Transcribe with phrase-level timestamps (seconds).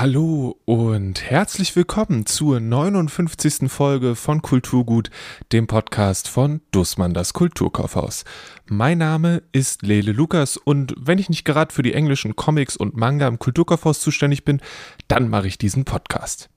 [0.00, 3.68] Hallo und herzlich willkommen zur 59.
[3.68, 5.10] Folge von Kulturgut,
[5.50, 8.24] dem Podcast von Dussmann das Kulturkaufhaus.
[8.66, 12.96] Mein Name ist Lele Lukas und wenn ich nicht gerade für die englischen Comics und
[12.96, 14.60] Manga im Kulturkaufhaus zuständig bin,
[15.08, 16.48] dann mache ich diesen Podcast.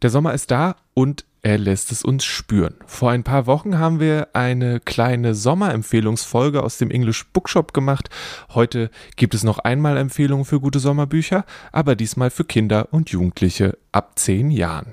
[0.00, 2.74] Der Sommer ist da und er lässt es uns spüren.
[2.84, 8.10] Vor ein paar Wochen haben wir eine kleine Sommerempfehlungsfolge aus dem English Bookshop gemacht.
[8.50, 13.78] Heute gibt es noch einmal Empfehlungen für gute Sommerbücher, aber diesmal für Kinder und Jugendliche
[13.92, 14.92] ab zehn Jahren.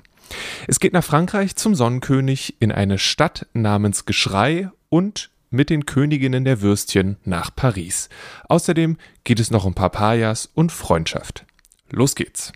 [0.66, 6.46] Es geht nach Frankreich zum Sonnenkönig in eine Stadt namens Geschrei und mit den Königinnen
[6.46, 8.08] der Würstchen nach Paris.
[8.48, 11.44] Außerdem geht es noch um Papayas und Freundschaft.
[11.90, 12.54] Los geht's!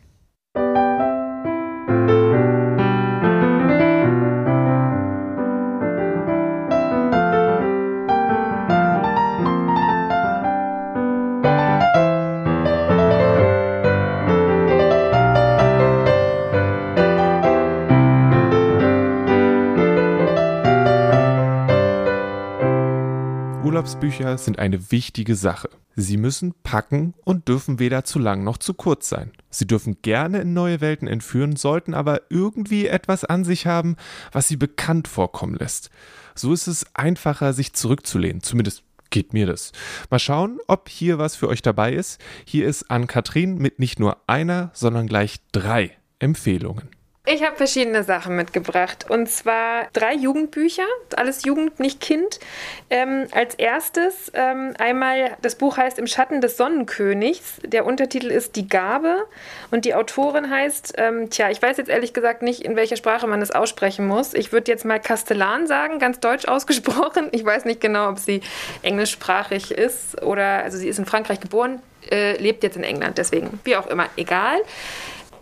[23.81, 25.71] Urlaubsbücher sind eine wichtige Sache.
[25.97, 29.33] Sie müssen packen und dürfen weder zu lang noch zu kurz sein.
[29.49, 33.97] Sie dürfen gerne in neue Welten entführen, sollten aber irgendwie etwas an sich haben,
[34.33, 35.89] was sie bekannt vorkommen lässt.
[36.35, 39.73] So ist es einfacher, sich zurückzulehnen, zumindest geht mir das.
[40.11, 42.21] Mal schauen, ob hier was für euch dabei ist.
[42.45, 47.00] Hier ist Ann-Kathrin mit nicht nur einer, sondern gleich drei Empfehlungen.
[47.27, 49.05] Ich habe verschiedene Sachen mitgebracht.
[49.11, 52.41] Und zwar drei Jugendbücher, alles Jugend, nicht Kind.
[52.89, 57.61] Ähm, als erstes ähm, einmal, das Buch heißt Im Schatten des Sonnenkönigs.
[57.63, 59.27] Der Untertitel ist Die Gabe.
[59.71, 63.27] Und die Autorin heißt, ähm, tja, ich weiß jetzt ehrlich gesagt nicht, in welcher Sprache
[63.27, 64.33] man es aussprechen muss.
[64.33, 67.29] Ich würde jetzt mal Kastellan sagen, ganz deutsch ausgesprochen.
[67.33, 68.41] Ich weiß nicht genau, ob sie
[68.81, 73.19] englischsprachig ist oder, also sie ist in Frankreich geboren, äh, lebt jetzt in England.
[73.19, 74.57] Deswegen, wie auch immer, egal.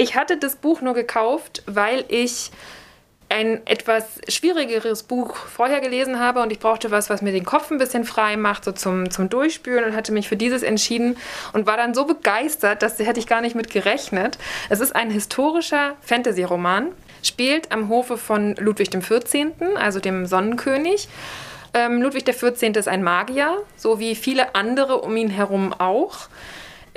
[0.00, 2.52] Ich hatte das Buch nur gekauft, weil ich
[3.30, 7.73] ein etwas schwierigeres Buch vorher gelesen habe und ich brauchte was, was mir den Kopf
[7.73, 11.17] ein bisschen frei macht, so zum, zum Durchspülen und hatte mich für dieses entschieden
[11.52, 14.39] und war dann so begeistert, dass hätte ich gar nicht mit gerechnet.
[14.68, 16.92] Es ist ein historischer Fantasy-Roman,
[17.24, 21.08] spielt am Hofe von Ludwig XIV., also dem Sonnenkönig.
[21.74, 22.77] Ähm, Ludwig XIV.
[22.77, 26.28] ist ein Magier, so wie viele andere um ihn herum auch.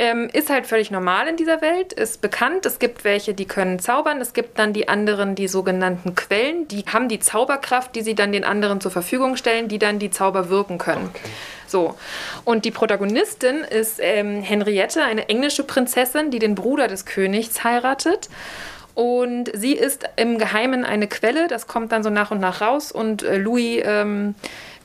[0.02, 2.66] Ähm, ist halt völlig normal in dieser Welt, ist bekannt.
[2.66, 4.20] Es gibt welche, die können zaubern.
[4.20, 6.68] Es gibt dann die anderen, die sogenannten Quellen.
[6.68, 10.10] Die haben die Zauberkraft, die sie dann den anderen zur Verfügung stellen, die dann die
[10.10, 11.12] Zauber wirken können.
[11.14, 11.30] Okay.
[11.68, 11.94] So.
[12.46, 18.28] Und die Protagonistin ist ähm, Henriette, eine englische Prinzessin, die den Bruder des Königs heiratet.
[18.96, 22.92] Und sie ist im Geheimen eine Quelle, das kommt dann so nach und nach raus.
[22.92, 24.34] Und äh, Louis ähm,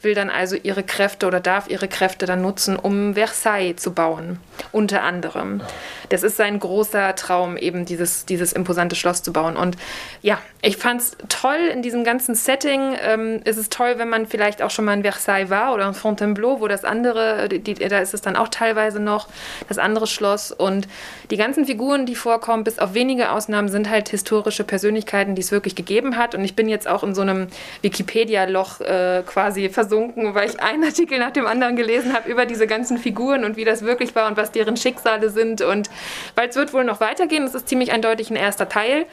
[0.06, 4.38] will dann also ihre Kräfte oder darf ihre Kräfte dann nutzen, um Versailles zu bauen,
[4.72, 5.60] unter anderem.
[6.08, 9.56] Das ist sein großer Traum, eben dieses, dieses imposante Schloss zu bauen.
[9.56, 9.76] Und
[10.22, 12.96] ja, ich fand es toll in diesem ganzen Setting.
[13.02, 15.94] Ähm, ist es toll, wenn man vielleicht auch schon mal in Versailles war oder in
[15.94, 19.28] Fontainebleau, wo das andere, die, da ist es dann auch teilweise noch,
[19.68, 20.52] das andere Schloss.
[20.52, 20.86] Und
[21.30, 25.50] die ganzen Figuren, die vorkommen, bis auf wenige Ausnahmen, sind halt historische Persönlichkeiten, die es
[25.50, 26.36] wirklich gegeben hat.
[26.36, 27.48] Und ich bin jetzt auch in so einem
[27.82, 32.46] Wikipedia-Loch äh, quasi versucht, versunken, weil ich einen Artikel nach dem anderen gelesen habe über
[32.46, 35.62] diese ganzen Figuren und wie das wirklich war und was deren Schicksale sind.
[35.62, 35.88] Und
[36.34, 39.06] weil es wird wohl noch weitergehen, es ist ziemlich eindeutig ein erster Teil.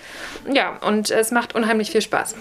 [0.52, 2.36] Ja, und es macht unheimlich viel Spaß.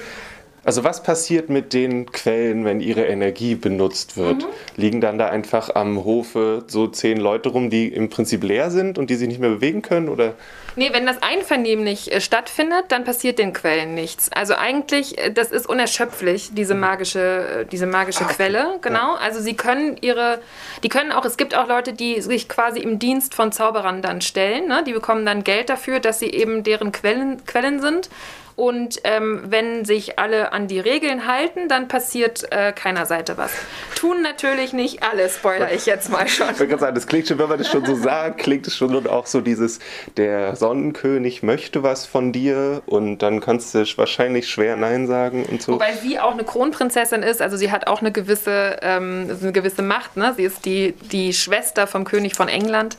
[0.65, 4.43] Also was passiert mit den Quellen, wenn ihre Energie benutzt wird?
[4.43, 4.47] Mhm.
[4.77, 8.97] Liegen dann da einfach am Hofe so zehn Leute rum, die im Prinzip leer sind
[8.97, 10.09] und die sich nicht mehr bewegen können?
[10.09, 10.35] Oder?
[10.77, 14.31] Nee, wenn das Einvernehmlich äh, stattfindet, dann passiert den Quellen nichts.
[14.33, 19.15] Also eigentlich, äh, das ist unerschöpflich, diese magische, äh, diese magische ah, Quelle, genau.
[19.15, 19.21] Ja.
[19.21, 20.39] Also sie können ihre,
[20.83, 24.21] die können auch, es gibt auch Leute, die sich quasi im Dienst von Zauberern dann
[24.21, 24.69] stellen.
[24.69, 24.83] Ne?
[24.87, 28.09] Die bekommen dann Geld dafür, dass sie eben deren Quellen, Quellen sind.
[28.57, 33.53] Und ähm, wenn sich alle an die Regeln halten, dann passiert äh, keiner Seite was.
[33.97, 36.47] Tun natürlich nicht alle, spoiler ich jetzt mal schon.
[36.51, 38.77] Ich wollte gerade sagen, das klingt schon, wenn man das schon so sagt, klingt es
[38.77, 39.79] schon und auch so dieses,
[40.17, 45.63] der Sonnenkönig möchte was von dir und dann kannst du wahrscheinlich schwer Nein sagen und
[45.63, 45.73] so.
[45.73, 49.83] Wobei sie auch eine Kronprinzessin ist, also sie hat auch eine gewisse, ähm, eine gewisse
[49.83, 50.17] Macht.
[50.17, 50.35] Ne?
[50.37, 52.97] Sie ist die, die Schwester vom König von England.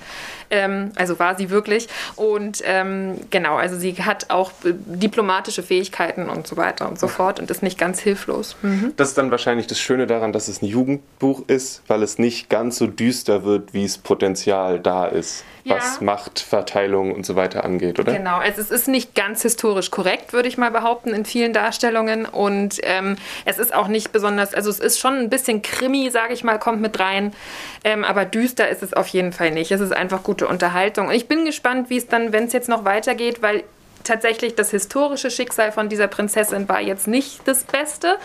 [0.53, 1.88] Ähm, also war sie wirklich.
[2.15, 7.39] Und ähm, genau, also sie hat auch diplomatische Fähigkeiten und so weiter und so fort
[7.39, 8.55] und ist nicht ganz hilflos.
[8.61, 8.94] Mhm.
[8.95, 12.50] Das ist dann wahrscheinlich das Schöne daran, dass es ein Jugendbuch ist, weil es nicht
[12.50, 15.44] ganz so düster wird, wie es Potenzial da ist.
[15.63, 15.75] Ja.
[15.75, 18.13] was Machtverteilung und so weiter angeht, oder?
[18.13, 22.25] Genau, also es ist nicht ganz historisch korrekt, würde ich mal behaupten, in vielen Darstellungen.
[22.25, 23.15] Und ähm,
[23.45, 26.60] es ist auch nicht besonders, also es ist schon ein bisschen Krimi, sage ich mal,
[26.60, 27.33] kommt mit rein.
[27.83, 29.71] Ähm, aber düster ist es auf jeden Fall nicht.
[29.71, 31.07] Es ist einfach gute Unterhaltung.
[31.07, 33.63] Und ich bin gespannt, wie es dann, wenn es jetzt noch weitergeht, weil
[34.03, 38.17] tatsächlich das historische Schicksal von dieser Prinzessin war jetzt nicht das Beste.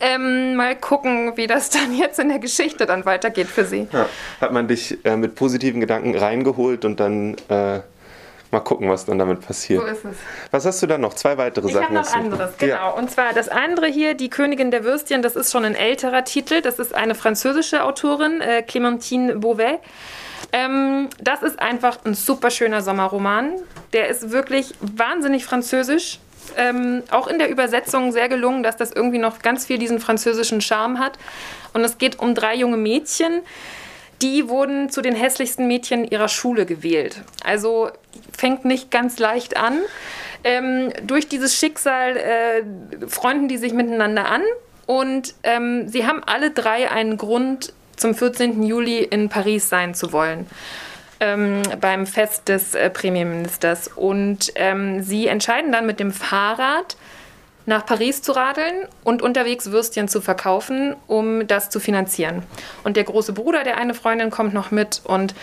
[0.00, 3.88] Ähm, mal gucken, wie das dann jetzt in der Geschichte dann weitergeht für sie.
[3.92, 4.06] Ja.
[4.40, 7.80] Hat man dich äh, mit positiven Gedanken reingeholt und dann äh,
[8.50, 9.82] mal gucken, was dann damit passiert.
[9.82, 10.16] So ist es.
[10.50, 11.14] Was hast du da noch?
[11.14, 11.92] Zwei weitere ich Sachen.
[11.92, 12.74] Ich habe noch anderes, genau.
[12.74, 12.88] Ja.
[12.90, 16.60] Und zwar das andere hier, Die Königin der Würstchen, das ist schon ein älterer Titel.
[16.62, 19.78] Das ist eine französische Autorin, äh, Clémentine Beauvais.
[20.52, 23.54] Ähm, das ist einfach ein super schöner Sommerroman.
[23.92, 26.18] Der ist wirklich wahnsinnig französisch.
[26.56, 30.60] Ähm, auch in der Übersetzung sehr gelungen, dass das irgendwie noch ganz viel diesen französischen
[30.60, 31.18] Charme hat.
[31.74, 33.42] Und es geht um drei junge Mädchen,
[34.22, 37.22] die wurden zu den hässlichsten Mädchen ihrer Schule gewählt.
[37.44, 37.90] Also
[38.36, 39.80] fängt nicht ganz leicht an.
[40.44, 44.42] Ähm, durch dieses Schicksal äh, freunden die sich miteinander an
[44.86, 48.62] und ähm, sie haben alle drei einen Grund, zum 14.
[48.62, 50.46] Juli in Paris sein zu wollen.
[51.20, 53.88] Ähm, beim Fest des äh, Premierministers.
[53.88, 56.96] Und ähm, sie entscheiden dann mit dem Fahrrad
[57.68, 62.42] nach Paris zu radeln und unterwegs Würstchen zu verkaufen, um das zu finanzieren.
[62.82, 65.34] Und der große Bruder der eine Freundin kommt noch mit und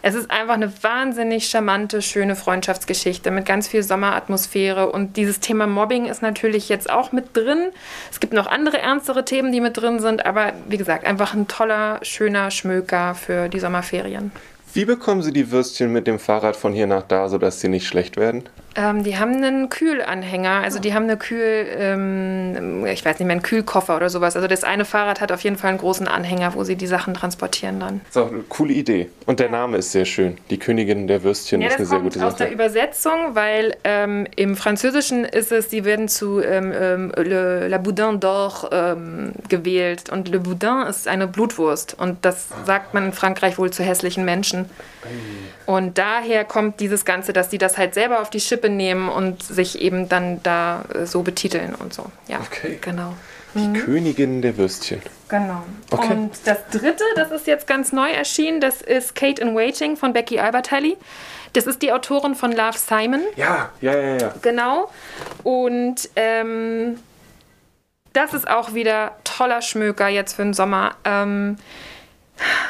[0.00, 5.66] es ist einfach eine wahnsinnig charmante, schöne Freundschaftsgeschichte mit ganz viel Sommeratmosphäre und dieses Thema
[5.66, 7.68] Mobbing ist natürlich jetzt auch mit drin.
[8.10, 11.48] Es gibt noch andere ernstere Themen, die mit drin sind, aber wie gesagt, einfach ein
[11.48, 14.32] toller, schöner Schmöker für die Sommerferien.
[14.74, 17.86] Wie bekommen Sie die Würstchen mit dem Fahrrad von hier nach da, sodass sie nicht
[17.86, 18.42] schlecht werden?
[18.76, 23.34] Ähm, die haben einen Kühlanhänger, also die haben eine Kühl, ähm, ich weiß nicht mehr,
[23.34, 24.34] einen Kühlkoffer oder sowas.
[24.34, 27.14] Also das eine Fahrrad hat auf jeden Fall einen großen Anhänger, wo sie die Sachen
[27.14, 28.00] transportieren dann.
[28.06, 29.10] Das ist auch eine coole Idee.
[29.26, 30.38] Und der Name ist sehr schön.
[30.50, 32.28] Die Königin der Würstchen ja, ist eine sehr gute Sache.
[32.28, 37.68] aus der Übersetzung, weil ähm, im Französischen ist es, sie werden zu ähm, ähm, Le,
[37.68, 40.10] La Boudin d'Or ähm, gewählt.
[40.10, 41.94] Und Le Boudin ist eine Blutwurst.
[41.96, 44.63] Und das sagt man in Frankreich wohl zu hässlichen Menschen.
[45.66, 49.42] Und daher kommt dieses Ganze, dass sie das halt selber auf die Schippe nehmen und
[49.42, 52.06] sich eben dann da äh, so betiteln und so.
[52.28, 52.78] Ja, okay.
[52.80, 53.14] genau.
[53.54, 53.74] Die mhm.
[53.74, 55.00] Königin der Würstchen.
[55.28, 55.62] Genau.
[55.90, 56.12] Okay.
[56.12, 60.12] Und das dritte, das ist jetzt ganz neu erschienen, das ist Kate in Waiting von
[60.12, 60.96] Becky Albertelli.
[61.52, 63.20] Das ist die Autorin von Love Simon.
[63.36, 64.34] Ja, ja, ja, ja.
[64.42, 64.90] Genau.
[65.44, 66.98] Und ähm,
[68.12, 70.96] das ist auch wieder toller Schmöker jetzt für den Sommer.
[71.04, 71.56] Ähm,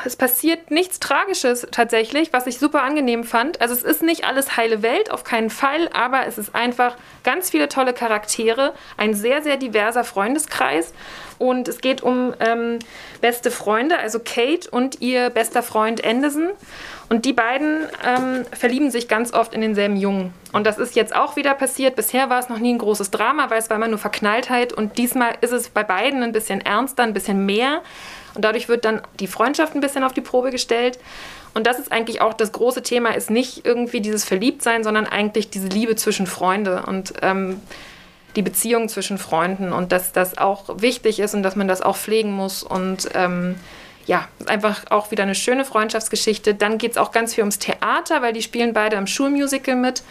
[0.04, 3.60] es passiert nichts Tragisches tatsächlich, was ich super angenehm fand.
[3.60, 7.50] Also es ist nicht alles heile Welt, auf keinen Fall, aber es ist einfach ganz
[7.50, 10.92] viele tolle Charaktere, ein sehr, sehr diverser Freundeskreis.
[11.38, 12.78] Und es geht um ähm,
[13.20, 16.50] beste Freunde, also Kate und ihr bester Freund Anderson.
[17.08, 20.32] Und die beiden ähm, verlieben sich ganz oft in denselben Jungen.
[20.52, 21.96] Und das ist jetzt auch wieder passiert.
[21.96, 24.72] Bisher war es noch nie ein großes Drama, weil es war immer nur Verknalltheit.
[24.72, 27.82] Und diesmal ist es bei beiden ein bisschen ernster, ein bisschen mehr.
[28.34, 30.98] Und dadurch wird dann die Freundschaft ein bisschen auf die Probe gestellt.
[31.54, 35.50] Und das ist eigentlich auch das große Thema, ist nicht irgendwie dieses Verliebtsein, sondern eigentlich
[35.50, 37.60] diese Liebe zwischen Freunde und ähm,
[38.34, 41.96] die Beziehung zwischen Freunden und dass das auch wichtig ist und dass man das auch
[41.96, 43.54] pflegen muss und ähm,
[44.06, 46.54] ja, einfach auch wieder eine schöne Freundschaftsgeschichte.
[46.54, 50.02] Dann geht es auch ganz viel ums Theater, weil die spielen beide am Schulmusical mit.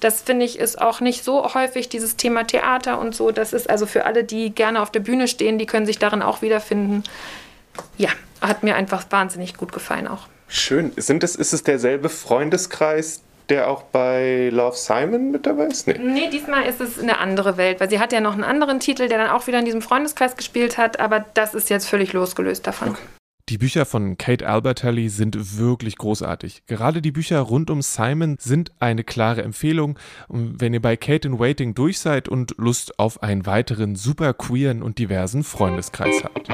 [0.00, 3.30] Das finde ich ist auch nicht so häufig, dieses Thema Theater und so.
[3.30, 6.22] Das ist also für alle, die gerne auf der Bühne stehen, die können sich darin
[6.22, 7.04] auch wiederfinden
[7.96, 8.10] ja,
[8.40, 10.28] hat mir einfach wahnsinnig gut gefallen auch.
[10.48, 10.92] Schön.
[10.96, 15.86] Sind es, ist es derselbe Freundeskreis, der auch bei Love Simon mit dabei ist?
[15.86, 15.98] Nee.
[15.98, 19.08] nee, diesmal ist es eine andere Welt, weil sie hat ja noch einen anderen Titel,
[19.08, 22.66] der dann auch wieder in diesem Freundeskreis gespielt hat, aber das ist jetzt völlig losgelöst
[22.66, 22.90] davon.
[22.90, 22.98] Okay.
[23.48, 26.64] Die Bücher von Kate Albertelli sind wirklich großartig.
[26.66, 29.98] Gerade die Bücher rund um Simon sind eine klare Empfehlung.
[30.28, 34.82] Wenn ihr bei Kate in Waiting durch seid und Lust auf einen weiteren super queeren
[34.82, 36.50] und diversen Freundeskreis habt.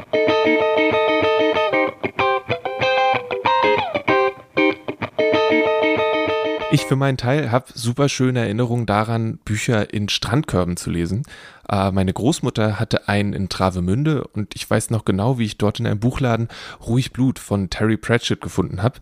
[6.75, 11.23] Ich für meinen Teil habe super schöne Erinnerungen daran, Bücher in Strandkörben zu lesen.
[11.69, 15.79] Äh, meine Großmutter hatte einen in Travemünde und ich weiß noch genau, wie ich dort
[15.79, 16.49] in einem Buchladen
[16.85, 18.99] Ruhig Blut von Terry Pratchett gefunden habe.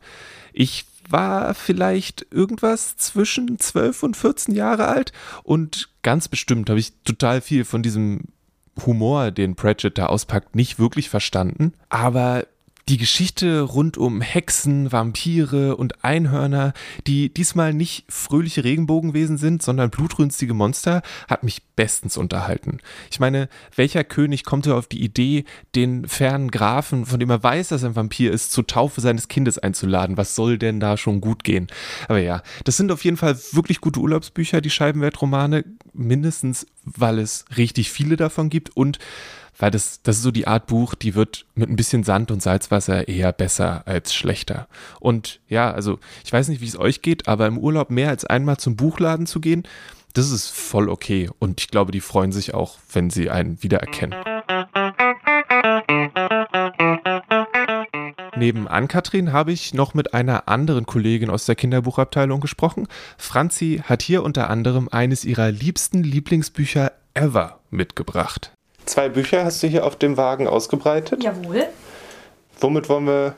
[0.54, 5.12] Ich war vielleicht irgendwas zwischen 12 und 14 Jahre alt
[5.42, 8.26] und ganz bestimmt habe ich total viel von diesem
[8.86, 11.74] Humor, den Pratchett da auspackt, nicht wirklich verstanden.
[11.90, 12.46] Aber
[12.90, 16.74] die Geschichte rund um Hexen, Vampire und Einhörner,
[17.08, 22.80] die diesmal nicht fröhliche Regenbogenwesen sind, sondern blutrünstige Monster, hat mich bestens unterhalten.
[23.10, 27.70] Ich meine, welcher König kommt auf die Idee, den fernen Grafen, von dem er weiß,
[27.70, 30.18] dass er ein Vampir ist, zur Taufe seines Kindes einzuladen?
[30.18, 31.68] Was soll denn da schon gut gehen?
[32.08, 35.64] Aber ja, das sind auf jeden Fall wirklich gute Urlaubsbücher, die Scheibenwertromane,
[35.94, 39.00] mindestens weil es richtig viele davon gibt und
[39.58, 42.42] weil das, das ist so die Art Buch, die wird mit ein bisschen Sand und
[42.42, 44.68] Salzwasser eher besser als schlechter.
[45.00, 48.26] Und ja, also ich weiß nicht, wie es euch geht, aber im Urlaub mehr als
[48.26, 49.64] einmal zum Buchladen zu gehen,
[50.14, 51.30] das ist voll okay.
[51.40, 54.20] Und ich glaube, die freuen sich auch, wenn sie einen wiedererkennen.
[58.36, 62.88] Neben Ann-Kathrin habe ich noch mit einer anderen Kollegin aus der Kinderbuchabteilung gesprochen.
[63.18, 68.54] Franzi hat hier unter anderem eines ihrer liebsten Lieblingsbücher ever mitgebracht.
[68.86, 71.24] Zwei Bücher hast du hier auf dem Wagen ausgebreitet.
[71.24, 71.68] Jawohl.
[72.60, 73.36] Womit wollen wir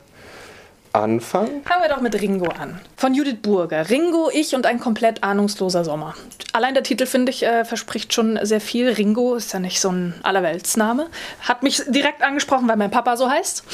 [0.92, 1.62] anfangen?
[1.64, 2.80] Fangen wir doch mit Ringo an.
[2.96, 3.88] Von Judith Burger.
[3.90, 6.14] Ringo, ich und ein komplett ahnungsloser Sommer.
[6.52, 8.88] Allein der Titel, finde ich, äh, verspricht schon sehr viel.
[8.88, 11.08] Ringo ist ja nicht so ein Allerweltsname.
[11.42, 13.64] Hat mich direkt angesprochen, weil mein Papa so heißt.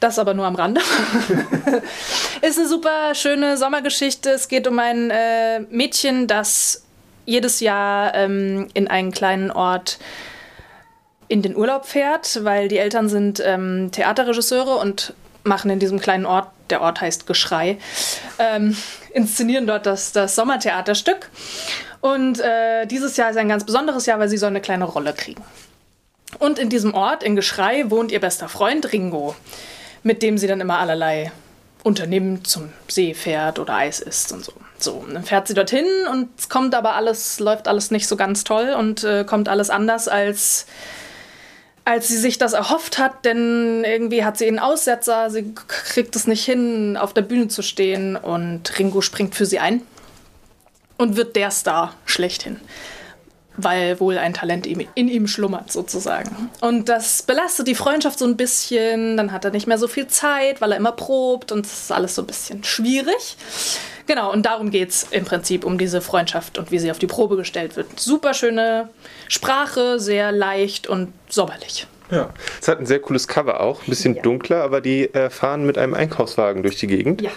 [0.00, 0.80] Das aber nur am Rande.
[2.42, 4.30] ist eine super schöne Sommergeschichte.
[4.30, 6.82] Es geht um ein äh, Mädchen, das
[7.24, 9.98] jedes Jahr ähm, in einen kleinen Ort
[11.28, 15.14] in den Urlaub fährt, weil die Eltern sind ähm, Theaterregisseure und
[15.44, 17.78] machen in diesem kleinen Ort, der Ort heißt Geschrei,
[18.38, 18.76] ähm,
[19.12, 21.30] inszenieren dort das, das Sommertheaterstück.
[22.00, 25.14] Und äh, dieses Jahr ist ein ganz besonderes Jahr, weil sie so eine kleine Rolle
[25.14, 25.42] kriegen.
[26.38, 29.34] Und in diesem Ort, in Geschrei, wohnt ihr bester Freund Ringo,
[30.02, 31.32] mit dem sie dann immer allerlei
[31.82, 34.52] unternimmt, zum See fährt oder Eis isst und so.
[34.78, 38.74] So, dann fährt sie dorthin und kommt aber alles, läuft alles nicht so ganz toll
[38.76, 40.66] und äh, kommt alles anders als
[41.84, 46.26] als sie sich das erhofft hat, denn irgendwie hat sie einen Aussetzer, sie kriegt es
[46.26, 49.82] nicht hin, auf der Bühne zu stehen und Ringo springt für sie ein
[50.96, 52.58] und wird der Star schlechthin,
[53.56, 56.50] weil wohl ein Talent in ihm schlummert sozusagen.
[56.62, 60.06] Und das belastet die Freundschaft so ein bisschen, dann hat er nicht mehr so viel
[60.06, 63.36] Zeit, weil er immer probt und es ist alles so ein bisschen schwierig.
[64.06, 67.06] Genau, und darum geht es im Prinzip um diese Freundschaft und wie sie auf die
[67.06, 67.98] Probe gestellt wird.
[67.98, 68.90] Super schöne
[69.28, 71.86] Sprache, sehr leicht und sommerlich.
[72.10, 72.30] Ja,
[72.60, 74.22] es hat ein sehr cooles Cover auch, ein bisschen ja.
[74.22, 77.22] dunkler, aber die äh, fahren mit einem Einkaufswagen durch die Gegend.
[77.22, 77.30] Ja.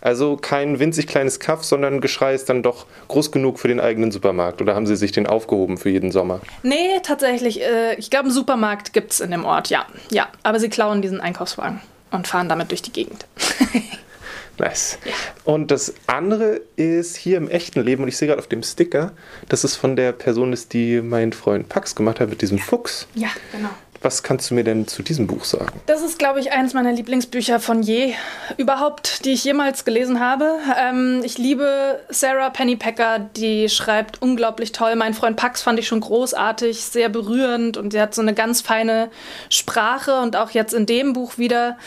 [0.00, 4.10] Also kein winzig kleines Kaff, sondern Geschrei ist dann doch groß genug für den eigenen
[4.10, 4.62] Supermarkt.
[4.62, 6.40] Oder haben sie sich den aufgehoben für jeden Sommer?
[6.62, 7.60] Nee, tatsächlich.
[7.60, 9.84] Äh, ich glaube, einen Supermarkt gibt es in dem Ort, ja.
[10.10, 13.26] Ja, aber sie klauen diesen Einkaufswagen und fahren damit durch die Gegend.
[14.58, 14.98] Nice.
[15.04, 15.12] Ja.
[15.44, 19.12] Und das andere ist hier im echten Leben, und ich sehe gerade auf dem Sticker,
[19.48, 23.06] dass es von der Person ist, die mein Freund Pax gemacht hat mit diesem Fuchs.
[23.14, 23.70] Ja, genau.
[24.04, 25.80] Was kannst du mir denn zu diesem Buch sagen?
[25.86, 28.12] Das ist, glaube ich, eines meiner Lieblingsbücher von je
[28.58, 30.58] überhaupt, die ich jemals gelesen habe.
[30.78, 34.94] Ähm, ich liebe Sarah Pennypacker, die schreibt unglaublich toll.
[34.94, 38.60] Mein Freund Pax fand ich schon großartig, sehr berührend und sie hat so eine ganz
[38.60, 39.10] feine
[39.48, 41.78] Sprache und auch jetzt in dem Buch wieder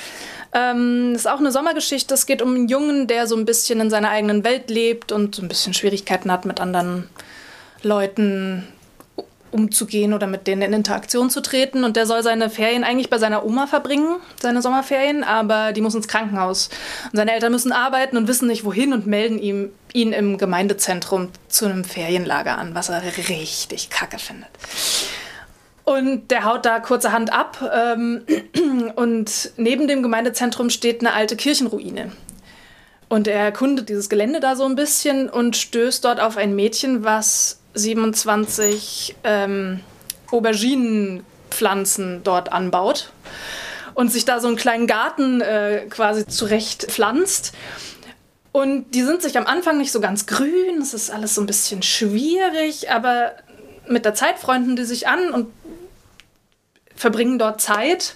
[0.58, 2.14] ähm, ist auch eine Sommergeschichte.
[2.14, 5.36] Es geht um einen Jungen, der so ein bisschen in seiner eigenen Welt lebt und
[5.36, 7.08] so ein bisschen Schwierigkeiten hat, mit anderen
[7.84, 8.68] Leuten
[9.52, 11.84] umzugehen oder mit denen in Interaktion zu treten.
[11.84, 15.96] Und der soll seine Ferien eigentlich bei seiner Oma verbringen, seine Sommerferien, aber die muss
[15.96, 16.70] ins Krankenhaus.
[17.12, 21.30] Und seine Eltern müssen arbeiten und wissen nicht wohin und melden ihm, ihn im Gemeindezentrum
[21.50, 24.50] zu einem Ferienlager an, was er richtig kacke findet.
[25.88, 27.60] Und der haut da kurzerhand ab.
[27.74, 28.26] Ähm,
[28.98, 32.12] und neben dem Gemeindezentrum steht eine alte Kirchenruine.
[33.08, 37.06] Und er erkundet dieses Gelände da so ein bisschen und stößt dort auf ein Mädchen,
[37.06, 39.80] was 27 ähm,
[40.30, 43.14] Auberginenpflanzen dort anbaut
[43.94, 47.54] und sich da so einen kleinen Garten äh, quasi zurecht pflanzt.
[48.52, 51.48] Und die sind sich am Anfang nicht so ganz grün, es ist alles so ein
[51.48, 53.32] bisschen schwierig, aber
[53.88, 55.48] mit der Zeit freunden die sich an und
[56.98, 58.16] verbringen dort Zeit.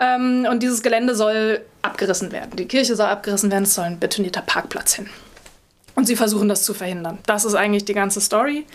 [0.00, 2.56] Ähm, und dieses Gelände soll abgerissen werden.
[2.56, 5.08] Die Kirche soll abgerissen werden, es soll ein betonierter Parkplatz hin.
[5.94, 7.18] Und sie versuchen das zu verhindern.
[7.26, 8.66] Das ist eigentlich die ganze Story.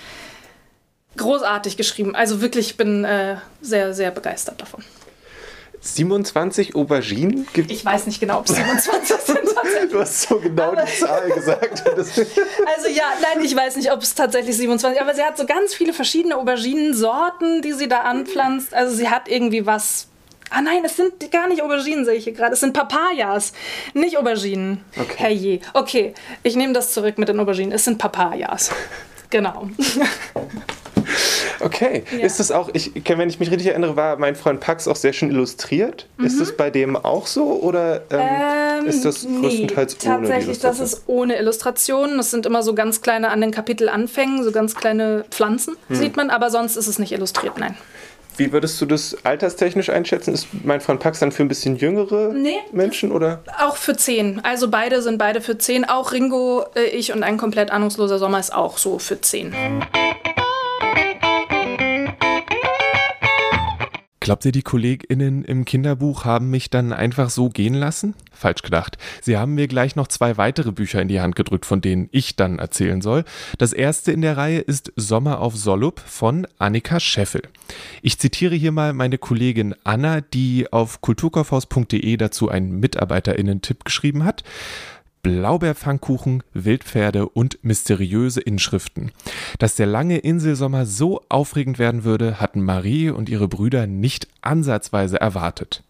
[1.17, 2.15] Großartig geschrieben.
[2.15, 4.83] Also wirklich, ich bin äh, sehr, sehr begeistert davon.
[5.81, 9.39] 27 Auberginen gibt Ich weiß nicht genau, ob es 27 sind.
[9.91, 11.83] Du hast so genau aber die Zahl gesagt.
[11.89, 15.73] also ja, nein, ich weiß nicht, ob es tatsächlich 27, aber sie hat so ganz
[15.73, 18.73] viele verschiedene Auberginensorten, die sie da anpflanzt.
[18.73, 20.07] Also sie hat irgendwie was
[20.53, 22.53] Ah nein, es sind gar nicht Auberginen, sehe ich hier gerade.
[22.53, 23.53] Es sind Papayas,
[23.93, 24.83] nicht Auberginen.
[24.99, 25.15] Okay.
[25.17, 25.59] Herrje.
[25.73, 27.71] Okay, ich nehme das zurück mit den Auberginen.
[27.71, 28.69] Es sind Papayas.
[29.29, 29.69] genau.
[31.63, 32.25] Okay, ja.
[32.25, 35.13] ist das auch, ich, wenn ich mich richtig erinnere, war mein Freund Pax auch sehr
[35.13, 36.07] schön illustriert.
[36.17, 36.25] Mhm.
[36.25, 38.19] Ist das bei dem auch so oder ähm,
[38.79, 42.17] ähm, ist das größtenteils nee, ohne Tatsächlich, das ist ohne Illustrationen.
[42.17, 45.95] Das sind immer so ganz kleine an den Kapitelanfängen, so ganz kleine Pflanzen, hm.
[45.95, 47.75] sieht man, aber sonst ist es nicht illustriert, nein.
[48.37, 50.33] Wie würdest du das alterstechnisch einschätzen?
[50.33, 53.43] Ist mein Freund Pax dann für ein bisschen jüngere nee, Menschen oder?
[53.59, 54.39] Auch für zehn.
[54.43, 55.85] Also beide sind beide für zehn.
[55.85, 59.53] Auch Ringo, äh, ich und ein komplett ahnungsloser Sommer ist auch so für zehn.
[64.21, 68.13] Glaubt ihr, die KollegInnen im Kinderbuch haben mich dann einfach so gehen lassen?
[68.31, 68.99] Falsch gedacht.
[69.19, 72.35] Sie haben mir gleich noch zwei weitere Bücher in die Hand gedrückt, von denen ich
[72.35, 73.25] dann erzählen soll.
[73.57, 77.41] Das erste in der Reihe ist Sommer auf Sollup von Annika Scheffel.
[78.03, 84.43] Ich zitiere hier mal meine Kollegin Anna, die auf kulturkaufhaus.de dazu einen MitarbeiterInnen-Tipp geschrieben hat.
[85.23, 89.11] Blaubeerpfannkuchen, Wildpferde und mysteriöse Inschriften.
[89.59, 95.19] Dass der lange Inselsommer so aufregend werden würde, hatten Marie und ihre Brüder nicht ansatzweise
[95.19, 95.83] erwartet.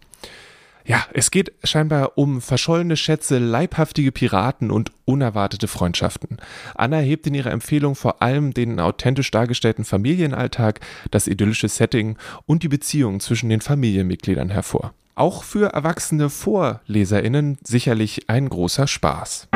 [0.85, 6.37] Ja, es geht scheinbar um verschollene Schätze, leibhaftige Piraten und unerwartete Freundschaften.
[6.75, 10.79] Anna hebt in ihrer Empfehlung vor allem den authentisch dargestellten Familienalltag,
[11.11, 14.93] das idyllische Setting und die Beziehung zwischen den Familienmitgliedern hervor.
[15.15, 19.49] Auch für erwachsene Vorleserinnen sicherlich ein großer Spaß.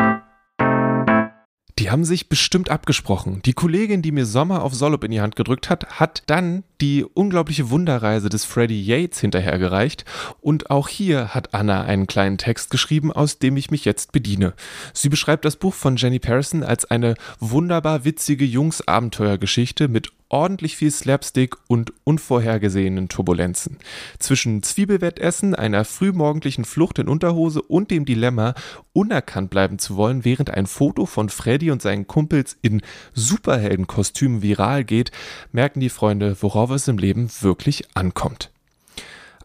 [1.77, 3.41] Die haben sich bestimmt abgesprochen.
[3.43, 7.03] Die Kollegin, die mir Sommer auf Solop in die Hand gedrückt hat, hat dann die
[7.03, 10.05] unglaubliche Wunderreise des Freddie Yates hinterhergereicht.
[10.39, 14.53] Und auch hier hat Anna einen kleinen Text geschrieben, aus dem ich mich jetzt bediene.
[14.93, 20.91] Sie beschreibt das Buch von Jenny Parison als eine wunderbar witzige Jungsabenteuergeschichte mit ordentlich viel
[20.91, 23.77] Slapstick und unvorhergesehenen Turbulenzen.
[24.19, 28.55] Zwischen Zwiebelwettessen, einer frühmorgendlichen Flucht in Unterhose und dem Dilemma,
[28.93, 32.81] unerkannt bleiben zu wollen, während ein Foto von Freddy und seinen Kumpels in
[33.13, 35.11] Superheldenkostümen viral geht,
[35.51, 38.51] merken die Freunde, worauf es im Leben wirklich ankommt.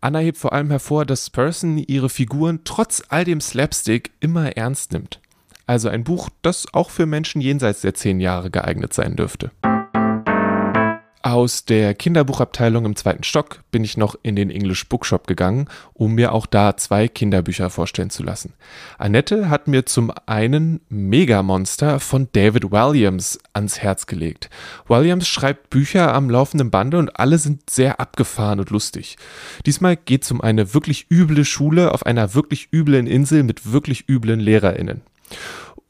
[0.01, 4.93] Anna hebt vor allem hervor, dass Person ihre Figuren trotz all dem Slapstick immer ernst
[4.93, 5.21] nimmt.
[5.67, 9.51] Also ein Buch, das auch für Menschen jenseits der zehn Jahre geeignet sein dürfte.
[11.23, 16.15] Aus der Kinderbuchabteilung im zweiten Stock bin ich noch in den English Bookshop gegangen, um
[16.15, 18.55] mir auch da zwei Kinderbücher vorstellen zu lassen.
[18.97, 24.49] Annette hat mir zum einen Megamonster von David Williams ans Herz gelegt.
[24.89, 29.19] Williams schreibt Bücher am laufenden Bande und alle sind sehr abgefahren und lustig.
[29.67, 34.09] Diesmal geht es um eine wirklich üble Schule auf einer wirklich üblen Insel mit wirklich
[34.09, 35.03] üblen LehrerInnen.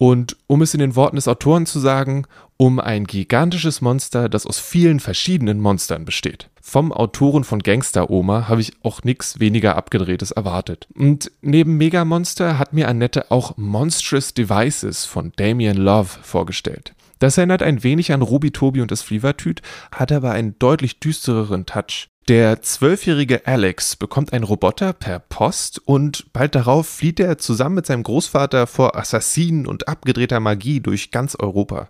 [0.01, 2.25] Und um es in den Worten des Autoren zu sagen,
[2.57, 6.49] um ein gigantisches Monster, das aus vielen verschiedenen Monstern besteht.
[6.63, 10.89] Vom Autoren von Gangster Oma habe ich auch nichts weniger abgedrehtes erwartet.
[10.95, 16.95] Und neben Megamonster hat mir Annette auch Monstrous Devices von Damien Love vorgestellt.
[17.19, 19.61] Das erinnert ein wenig an Ruby Tobi und das Flievertüt,
[19.93, 22.09] hat aber einen deutlich düstereren Touch.
[22.29, 27.87] Der zwölfjährige Alex bekommt einen Roboter per Post und bald darauf flieht er zusammen mit
[27.87, 31.89] seinem Großvater vor Assassinen und abgedrehter Magie durch ganz Europa.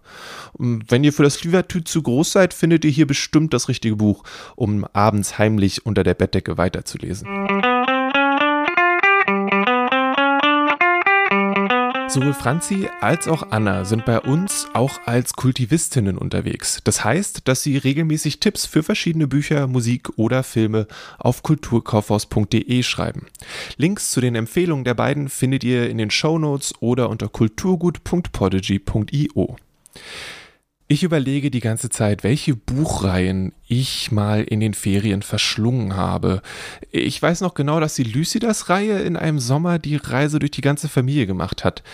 [0.57, 4.25] Wenn ihr für das Flievertüt zu groß seid, findet ihr hier bestimmt das richtige Buch,
[4.57, 7.27] um abends heimlich unter der Bettdecke weiterzulesen.
[12.11, 16.81] Sowohl Franzi als auch Anna sind bei uns auch als Kultivistinnen unterwegs.
[16.83, 23.27] Das heißt, dass sie regelmäßig Tipps für verschiedene Bücher, Musik oder Filme auf kulturkaufhaus.de schreiben.
[23.77, 29.57] Links zu den Empfehlungen der beiden findet ihr in den Shownotes oder unter kulturgut.podigy.io.
[30.93, 36.43] Ich überlege die ganze Zeit, welche Buchreihen ich mal in den Ferien verschlungen habe.
[36.91, 40.89] Ich weiß noch genau, dass die Lycidas-Reihe in einem Sommer die Reise durch die ganze
[40.89, 41.85] Familie gemacht hat.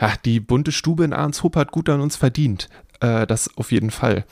[0.00, 2.70] Ja, die bunte Stube in Arnshoop hat gut an uns verdient.
[3.00, 4.24] Äh, das auf jeden Fall.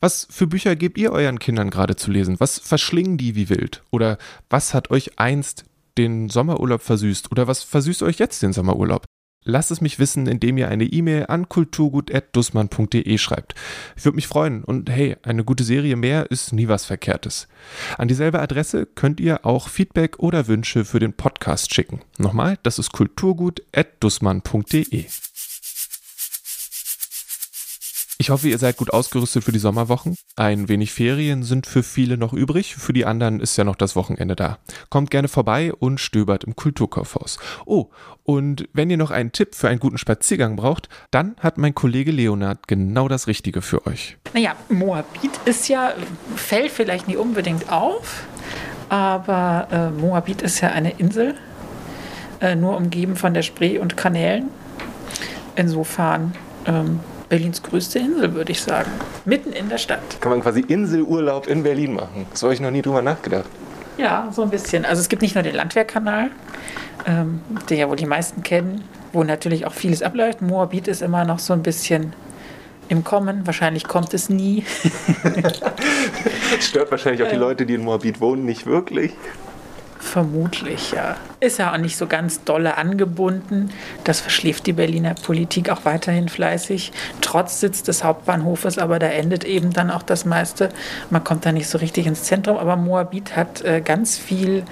[0.00, 2.40] Was für Bücher gebt ihr euren Kindern gerade zu lesen?
[2.40, 3.82] Was verschlingen die wie wild?
[3.90, 4.16] Oder
[4.48, 5.64] was hat euch einst
[5.98, 7.30] den Sommerurlaub versüßt?
[7.30, 9.04] Oder was versüßt euch jetzt den Sommerurlaub?
[9.50, 13.54] Lasst es mich wissen, indem ihr eine E-Mail an kulturgut.dussmann.de schreibt.
[13.96, 17.48] Ich würde mich freuen und hey, eine gute Serie mehr ist nie was Verkehrtes.
[17.98, 22.02] An dieselbe Adresse könnt ihr auch Feedback oder Wünsche für den Podcast schicken.
[22.18, 25.06] Nochmal, das ist kulturgut.dussmann.de.
[28.20, 30.14] Ich hoffe, ihr seid gut ausgerüstet für die Sommerwochen.
[30.36, 33.96] Ein wenig Ferien sind für viele noch übrig, für die anderen ist ja noch das
[33.96, 34.58] Wochenende da.
[34.90, 37.38] Kommt gerne vorbei und stöbert im Kulturkaufhaus.
[37.64, 37.86] Oh,
[38.22, 42.10] und wenn ihr noch einen Tipp für einen guten Spaziergang braucht, dann hat mein Kollege
[42.10, 44.18] Leonard genau das Richtige für euch.
[44.34, 45.94] Naja, Moabit ist ja,
[46.36, 48.24] fällt vielleicht nicht unbedingt auf,
[48.90, 51.36] aber äh, Moabit ist ja eine Insel,
[52.42, 54.50] äh, nur umgeben von der Spree und Kanälen.
[55.56, 56.34] Insofern
[56.66, 58.90] ähm, Berlins größte Insel, würde ich sagen.
[59.24, 60.20] Mitten in der Stadt.
[60.20, 62.26] Kann man quasi Inselurlaub in Berlin machen.
[62.30, 63.48] Das habe ich noch nie drüber nachgedacht.
[63.96, 64.84] Ja, so ein bisschen.
[64.84, 66.30] Also es gibt nicht nur den Landwehrkanal,
[67.06, 67.40] ähm,
[67.70, 70.42] den ja wohl die meisten kennen, wo natürlich auch vieles abläuft.
[70.42, 72.12] Moabit ist immer noch so ein bisschen
[72.88, 73.46] im Kommen.
[73.46, 74.64] Wahrscheinlich kommt es nie.
[76.60, 79.12] Stört wahrscheinlich auch die Leute, die in Moabit wohnen, nicht wirklich.
[80.00, 81.16] Vermutlich, ja.
[81.40, 83.70] Ist ja auch nicht so ganz dolle angebunden.
[84.02, 86.90] Das verschläft die Berliner Politik auch weiterhin fleißig.
[87.20, 90.70] Trotz Sitz des Hauptbahnhofes, aber da endet eben dann auch das meiste.
[91.10, 94.64] Man kommt da nicht so richtig ins Zentrum, aber Moabit hat äh, ganz viel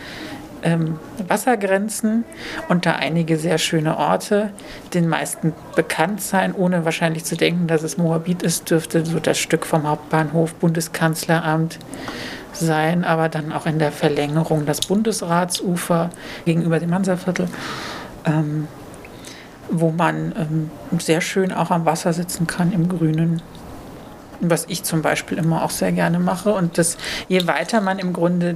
[0.63, 2.25] ähm, Wassergrenzen
[2.69, 4.51] und da einige sehr schöne Orte,
[4.95, 9.39] den meisten bekannt sein, ohne wahrscheinlich zu denken, dass es Moabit ist, dürfte so das
[9.39, 11.79] Stück vom Hauptbahnhof, Bundeskanzleramt,
[12.59, 16.11] sein, aber dann auch in der Verlängerung das Bundesratsufer
[16.45, 17.49] gegenüber dem Hansaviertel,
[18.25, 18.69] ähm,
[19.71, 23.43] wo man ähm, sehr schön auch am Wasser sitzen kann im Grünen.
[24.41, 26.53] Was ich zum Beispiel immer auch sehr gerne mache.
[26.53, 26.97] Und das,
[27.29, 28.55] je weiter man im Grunde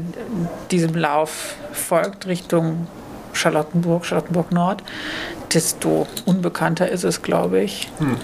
[0.70, 2.86] diesem Lauf folgt Richtung
[3.32, 4.82] Charlottenburg, Charlottenburg Nord,
[5.52, 7.90] desto unbekannter ist es, glaube ich.
[7.98, 8.16] Hm.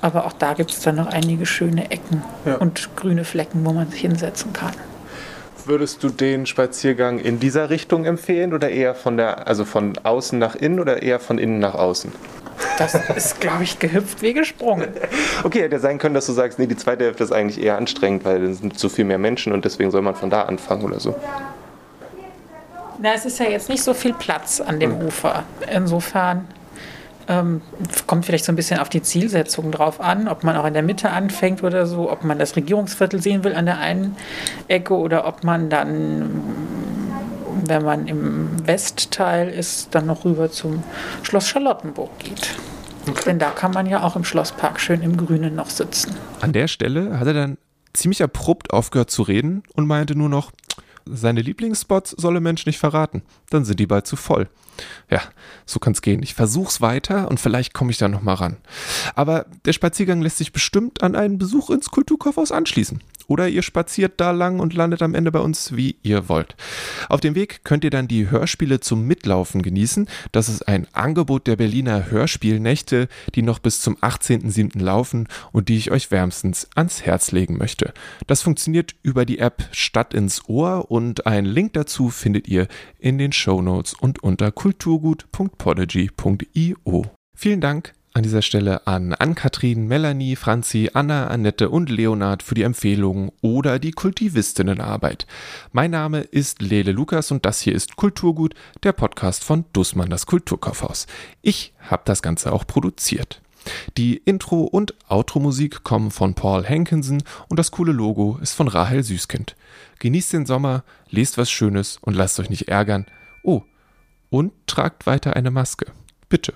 [0.00, 2.56] Aber auch da gibt es dann noch einige schöne Ecken ja.
[2.56, 4.74] und grüne Flecken, wo man sich hinsetzen kann.
[5.68, 10.38] Würdest du den Spaziergang in dieser Richtung empfehlen oder eher von der, also von außen
[10.38, 12.10] nach innen oder eher von innen nach außen?
[12.78, 14.88] Das ist, glaube ich, gehüpft wie gesprungen.
[15.44, 18.24] Okay, hätte sein können, dass du sagst, nee, die zweite Hälfte ist eigentlich eher anstrengend,
[18.24, 20.98] weil es sind so viel mehr Menschen und deswegen soll man von da anfangen oder
[20.98, 21.14] so.
[22.98, 25.06] Na, es ist ja jetzt nicht so viel Platz an dem hm.
[25.06, 25.44] Ufer.
[25.70, 26.48] Insofern
[27.28, 27.60] ähm,
[28.06, 30.82] kommt vielleicht so ein bisschen auf die Zielsetzung drauf an, ob man auch in der
[30.82, 34.16] Mitte anfängt oder so, ob man das Regierungsviertel sehen will an der einen
[34.66, 36.42] Ecke oder ob man dann,
[37.66, 40.82] wenn man im Westteil ist, dann noch rüber zum
[41.22, 42.56] Schloss Charlottenburg geht.
[43.08, 43.22] Okay.
[43.26, 46.14] Denn da kann man ja auch im Schlosspark schön im Grünen noch sitzen.
[46.40, 47.58] An der Stelle hat er dann
[47.94, 50.52] ziemlich abrupt aufgehört zu reden und meinte nur noch,
[51.10, 54.48] seine Lieblingsspots solle Mensch nicht verraten, dann sind die bald zu voll.
[55.10, 55.20] Ja,
[55.66, 56.22] so kann's gehen.
[56.22, 58.56] Ich versuch's weiter und vielleicht komme ich da noch mal ran.
[59.14, 63.00] Aber der Spaziergang lässt sich bestimmt an einen Besuch ins Kulturkaufhaus anschließen.
[63.28, 66.56] Oder ihr spaziert da lang und landet am Ende bei uns, wie ihr wollt.
[67.10, 70.08] Auf dem Weg könnt ihr dann die Hörspiele zum Mitlaufen genießen.
[70.32, 74.82] Das ist ein Angebot der Berliner Hörspielnächte, die noch bis zum 18.07.
[74.82, 77.92] laufen und die ich euch wärmstens ans Herz legen möchte.
[78.26, 82.66] Das funktioniert über die App Stadt ins Ohr und einen Link dazu findet ihr
[82.98, 87.04] in den Show Notes und unter kulturgut.podigy.io.
[87.34, 92.64] Vielen Dank an dieser Stelle an Ann-Kathrin, Melanie, Franzi, Anna, Annette und Leonard für die
[92.64, 95.28] Empfehlungen oder die Kultivistinnenarbeit.
[95.70, 100.26] Mein Name ist Lele Lukas und das hier ist Kulturgut, der Podcast von Dussmann, das
[100.26, 101.06] Kulturkaufhaus.
[101.42, 103.40] Ich habe das Ganze auch produziert.
[103.96, 109.04] Die Intro- und Outro-Musik kommen von Paul Hankinson und das coole Logo ist von Rahel
[109.04, 109.54] Süßkind.
[110.00, 113.06] Genießt den Sommer, lest was Schönes und lasst euch nicht ärgern.
[113.44, 113.62] Oh,
[114.28, 115.86] und tragt weiter eine Maske.
[116.28, 116.54] Bitte.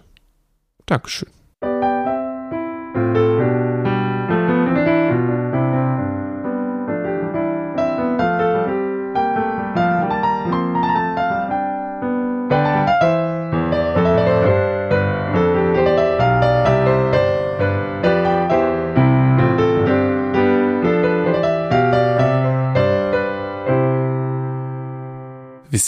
[0.87, 1.29] Dankeschön.
[1.63, 1.92] Thank you.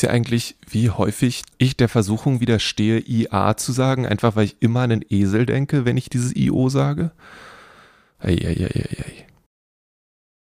[0.04, 4.80] Ihr eigentlich, wie häufig ich der Versuchung widerstehe, IA zu sagen, einfach weil ich immer
[4.80, 7.10] an einen Esel denke, wenn ich dieses IO sage?
[8.20, 9.23] Eieieiei.